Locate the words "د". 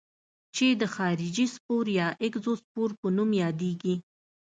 0.81-0.83